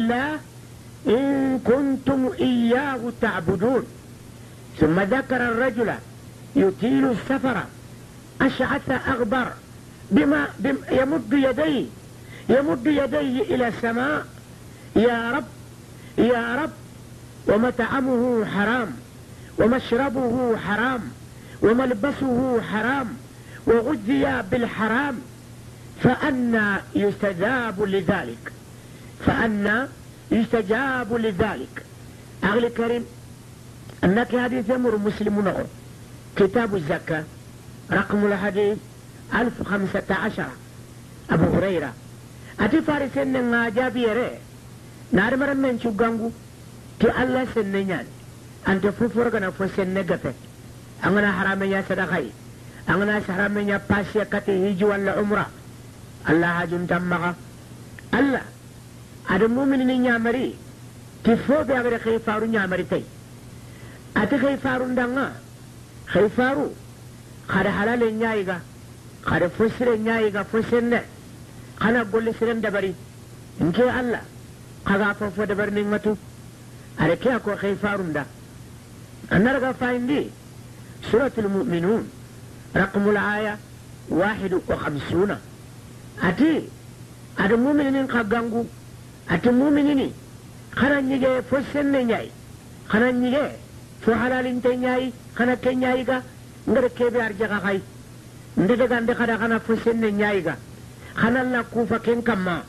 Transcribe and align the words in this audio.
الله 0.00 0.38
إن 1.06 1.58
كنتم 1.58 2.30
إياه 2.40 3.12
تعبدون. 3.20 3.86
ثم 4.80 5.00
ذكر 5.00 5.36
الرجل 5.36 5.94
يطيل 6.56 7.10
السفر 7.10 7.64
أشعث 8.40 8.90
أغبر 8.90 9.52
بما, 10.10 10.48
بما 10.58 10.78
يمد 10.90 11.32
يديه 11.32 11.86
يمد 12.48 12.86
يديه 12.86 13.42
إلى 13.54 13.68
السماء. 13.68 14.26
يا 14.96 15.30
رب 15.30 15.44
يا 16.18 16.62
رب 16.62 16.70
ومطعمه 17.48 18.44
حرام 18.44 18.96
ومشربه 19.58 20.56
حرام 20.56 21.00
وملبسه 21.62 22.60
حرام 22.60 23.16
وغذي 23.66 24.42
بالحرام 24.50 25.18
فأنا 26.02 26.82
يستجاب 26.94 27.82
لذلك. 27.82 28.52
فأنا 29.26 29.88
يستجاب 30.30 31.14
لذلك. 31.14 31.82
أغلى 32.44 32.70
كريم 32.70 33.04
أنك 34.04 34.36
حديث 34.36 34.70
يمر 34.70 34.96
مسلم 34.96 35.40
نغر 35.40 35.66
كتاب 36.36 36.76
الزكاة 36.76 37.24
رقم 37.92 38.26
الحديث 38.26 38.78
ألف 39.34 39.62
خمسة 39.62 40.14
عشر. 40.14 40.48
أبو 41.30 41.56
هريرة. 41.56 41.92
أتي 42.60 42.82
فارسين 42.82 43.50
نجابي 43.50 44.06
ري 44.06 44.30
نار 45.12 45.36
مرم 45.36 45.56
من 45.56 45.80
شوغانغو 45.82 46.30
تي 47.00 47.22
الله 47.22 47.46
سننيان 47.54 48.06
أنت 48.68 48.86
فوفور 48.86 49.28
غنا 49.28 49.50
فسن 49.50 49.94
نغفه 49.94 50.34
أنا 51.04 51.32
حرام 51.32 51.62
يا 51.62 51.84
صدقائي. 51.88 52.30
أنا 52.88 53.20
حرام 53.28 53.68
يا 53.68 53.80
باسيا 53.90 54.24
كتي 54.24 54.52
هيجي 54.52 54.84
ولا 54.84 55.12
عمره 55.18 55.46
الله 56.28 56.62
هاجون 56.62 56.86
تمغا 56.86 57.34
الله. 58.14 58.42
ada 59.33 59.47
mumin 59.47 59.85
ni 59.85 59.97
nyamari 59.99 60.55
ti 61.23 61.35
fo 61.45 61.63
be 61.67 61.73
abere 61.73 61.99
khay 61.99 62.19
faru 62.19 62.45
nyamari 62.47 62.85
tay 62.87 63.03
ati 64.15 64.35
khay 64.37 64.57
faru 64.57 64.85
ndanga 64.87 65.25
khay 66.11 66.29
faru 66.29 66.73
kada 67.47 67.71
halale 67.71 68.11
nyaiga 68.11 68.57
kada 69.25 69.49
fosire 69.49 69.97
nyaiga 69.97 70.43
fosenne 70.51 71.01
kana 71.79 72.03
golle 72.05 72.31
siren 72.37 72.59
dabari 72.61 72.93
nke 73.61 73.83
alla 73.99 74.21
kaga 74.85 75.13
fo 75.17 75.29
fo 75.35 75.45
dabar 75.45 75.71
ni 75.71 75.81
ngatu 75.83 76.17
are 76.99 77.15
ke 77.17 77.29
ko 77.43 77.55
khay 77.61 77.75
faru 77.75 78.03
nda 78.03 78.25
annarga 79.29 79.73
faindi 79.73 80.31
suratul 81.09 81.49
mu'minun 81.49 82.03
رقم 82.75 83.09
الآية 83.09 83.57
واحد 84.09 84.53
وخمسون 84.69 85.31
أتي 86.23 86.61
ada 87.37 87.55
muminin 87.57 88.05
ka 88.07 88.21
fo 91.48 91.56
senne 91.72 92.04
ñayi 92.04 92.30
xana 92.90 93.10
ñige 93.12 93.44
fo 94.00 94.12
halalinte 94.12 94.76
ñayi 94.76 95.12
xana 95.36 95.56
ke 95.56 95.74
ñayi 95.74 96.04
ga 96.04 96.22
ngada 96.66 96.88
kebe 96.88 97.20
arjaxa 97.20 97.58
xay 97.64 97.80
nde 98.56 98.76
degande 98.76 99.14
xada 99.14 99.36
xana 99.38 99.60
fo 99.60 99.74
senne 99.84 100.08
ñayi 100.12 100.42
ga 100.42 100.56
xana 101.20 101.42
la 101.42 101.62
kufa 101.64 101.98
ken 102.00 102.22
kamma 102.22 102.62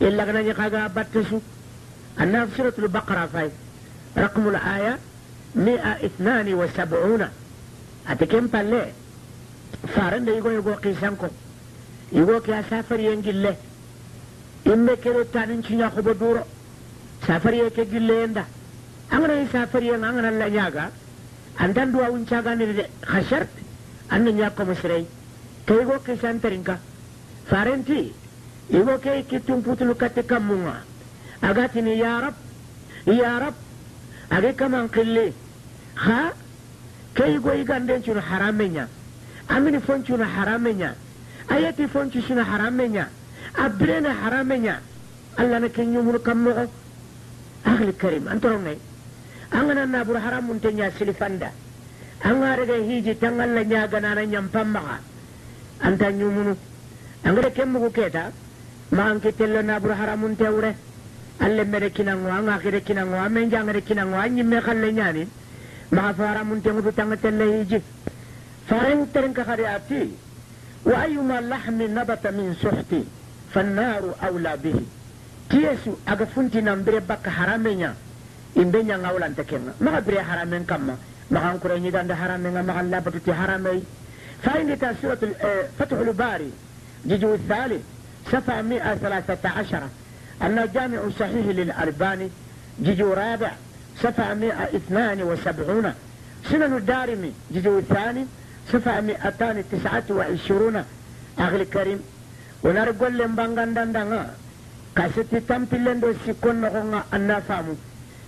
illaganañi 0.00 0.52
xaga 0.54 0.88
batte 0.88 1.20
su 1.28 1.40
anna 2.16 2.46
suratul 2.54 2.88
baqara 2.88 3.26
fay 3.32 3.50
raqmul 4.14 4.54
aya 4.54 4.98
مئة 5.54 6.06
اثنان 6.06 6.54
وسبعون 6.54 7.28
أتكلم 8.08 8.46
بالله 8.46 8.92
فارن 9.94 10.28
يقول 10.28 10.52
يقول 10.54 10.74
قيسانكو 10.74 11.26
يقول 12.12 12.38
كي 12.38 12.60
أسافر 12.60 13.00
ينجي 14.66 14.74
الله 14.74 14.94
imme 14.94 15.00
kere 15.00 15.24
tanin 15.30 15.62
cinya 15.62 15.90
ko 15.90 16.02
bo 16.02 16.12
duro 16.14 16.42
safari 17.26 17.70
ke 17.70 17.88
gille 17.88 18.24
enda 18.24 18.44
angana 19.10 19.46
safari 19.52 19.86
yang 19.86 20.02
angana 20.04 20.30
la 20.30 20.48
nyaga 20.48 20.90
andan 21.58 21.92
dua 21.92 22.10
unca 22.10 22.42
ga 22.42 22.54
ni 22.54 22.66
de 22.66 22.84
khashart 23.00 23.48
anna 24.08 24.30
nya 24.30 24.50
ko 24.50 24.64
musrai 24.64 25.06
kay 25.66 25.84
go 25.84 25.98
ke 26.06 26.16
santarinka 26.22 26.78
farenti 27.50 28.12
igo 28.68 28.98
ke 28.98 29.24
kitum 29.28 29.62
putulu 29.62 29.94
katte 29.96 30.22
kamunga 30.26 30.76
agati 31.42 31.80
ni 31.82 32.02
أبرنا 43.56 44.10
حرامنا 44.22 44.74
الله 45.40 45.58
نكن 45.58 45.94
يوم 45.94 46.08
كمغو 46.26 46.66
أهل 47.66 47.88
الكريم 47.88 48.24
أنت 48.28 48.44
روني 48.46 48.76
أنا 49.54 49.84
نابر 49.84 50.16
حرام 50.24 50.44
منتنيا 50.50 50.90
سلفاندا 50.98 51.50
أنا 52.24 52.54
رجع 52.58 52.74
هيجي 52.88 53.14
تنقل 53.22 53.50
لنيا 53.56 53.86
جنانا 53.92 54.22
ينفمها 54.34 54.96
أنت 55.86 56.02
يومنو 56.22 56.54
أنا 57.26 57.48
كم 57.56 57.68
مغو 57.72 57.90
كيتا 57.96 58.24
ما 58.96 59.04
أنك 59.12 59.24
تلو 59.38 59.60
نابر 59.70 59.90
حرام 60.00 60.22
mere 61.72 61.90
kinango 61.90 62.28
anga 62.28 62.58
kire 62.58 62.80
kinango 62.82 63.16
amen 63.16 63.48
jangere 63.50 63.80
kinango 63.82 64.16
anyi 64.16 64.42
me 64.42 64.60
khalle 64.60 64.92
nyani 64.92 65.26
ma 65.90 66.12
fara 66.12 66.44
mun 66.44 66.60
tengu 66.60 66.82
du 66.82 66.92
tanga 66.92 67.16
telle 67.16 67.44
hiji 67.44 67.82
faran 68.66 69.10
teren 69.12 69.32
ka 69.32 69.42
khari 69.44 69.64
ati 69.64 70.14
wa 70.84 70.98
ayyuma 71.04 71.40
lahmi 71.40 71.88
nabata 71.88 72.30
min 72.30 72.54
suhti 72.54 73.00
fannaru 73.52 74.14
aula 74.22 74.56
bihi 74.56 74.86
tiyesu 75.48 75.98
aga 76.06 76.26
funti 76.26 76.60
nan 76.62 76.82
bire 76.84 77.00
bakka 77.00 77.30
haramenya 77.30 77.94
imbe 78.54 78.82
nya 78.84 78.96
ngawlan 78.98 79.34
takenga 79.34 79.72
maka 79.80 80.00
bire 80.00 80.20
haramen 80.22 80.64
kamma 80.64 80.94
maka 81.30 81.58
kure 81.58 81.78
ni 81.80 81.90
danda 81.90 82.14
haramenga 82.14 82.62
maka 82.62 82.82
labatu 82.82 83.20
ti 83.22 83.30
haramai 83.30 83.82
فإن 84.42 84.72
سورة 85.02 85.18
فتح 85.78 85.98
الباري 85.98 86.50
جزء 87.04 87.34
الثالث 87.34 87.82
صفحة 88.32 88.62
113 88.62 89.82
أن 90.42 90.68
جامع 90.74 90.98
صحيح 91.20 91.46
للألباني 91.46 92.28
جزء 92.78 93.04
رابع 93.04 93.52
صفحة 94.02 94.34
172 94.34 95.92
سنن 96.50 96.76
الدارمي 96.76 97.32
جزء 97.50 97.78
الثاني 97.78 98.26
صفحة 98.72 99.00
229 99.00 100.84
أغلى 101.40 101.62
الكريم 101.62 102.00
wonar 102.62 102.92
gollen 103.00 103.32
bangandandanga 103.34 104.34
kaseti 104.94 105.40
tampillen 105.48 106.00
do 106.00 106.12
sikkon 106.24 106.60
nogonga 106.60 107.04
anna 107.12 107.40
faamu 107.40 107.76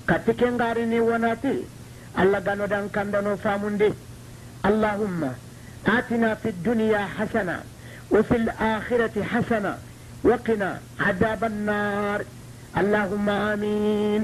kati 0.06 0.32
ke 0.34 0.46
ngarini 0.50 1.00
wonati 1.00 1.66
allah 2.16 2.40
ganodan 2.42 2.90
kandano 2.90 3.36
faamundi 3.36 3.90
allahumma 4.62 5.34
atina 5.84 6.36
fi 6.36 6.52
dunya 6.64 7.06
hasana 7.18 7.62
وفي 8.12 8.36
الآخرة 8.36 9.16
حسنة 9.24 9.72
وقنا 10.24 10.70
عذاب 11.00 11.44
النار 11.44 12.20
اللهم 12.76 13.28
آمين 13.30 14.20